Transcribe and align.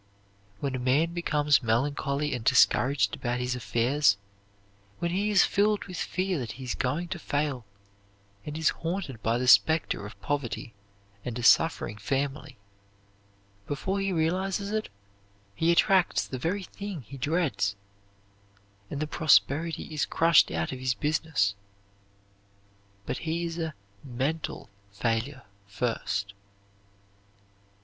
When 0.61 0.73
a 0.73 0.79
man 0.79 1.13
becomes 1.13 1.61
melancholy 1.61 2.33
and 2.33 2.43
discouraged 2.43 3.13
about 3.15 3.39
his 3.39 3.55
affairs, 3.55 4.17
when 4.97 5.11
he 5.11 5.29
is 5.29 5.43
filled 5.43 5.83
with 5.85 5.97
fear 5.99 6.39
that 6.39 6.53
he 6.53 6.63
is 6.63 6.73
going 6.73 7.07
to 7.09 7.19
fail, 7.19 7.65
and 8.43 8.57
is 8.57 8.69
haunted 8.69 9.21
by 9.21 9.37
the 9.37 9.47
specter 9.47 10.07
of 10.07 10.19
poverty 10.19 10.73
and 11.23 11.37
a 11.37 11.43
suffering 11.43 11.97
family, 11.97 12.57
before 13.67 13.99
he 13.99 14.11
realizes 14.11 14.71
it, 14.71 14.89
he 15.53 15.71
attracts 15.71 16.25
the 16.25 16.39
very 16.39 16.63
thing 16.63 17.03
he 17.03 17.17
dreads, 17.17 17.75
and 18.89 19.01
the 19.01 19.05
prosperity 19.05 19.83
is 19.93 20.07
crushed 20.07 20.49
out 20.49 20.71
of 20.71 20.79
his 20.79 20.95
business. 20.95 21.53
But 23.05 23.19
he 23.19 23.43
is 23.45 23.59
a 23.59 23.75
mental 24.03 24.67
failure 24.91 25.43
first. 25.67 26.33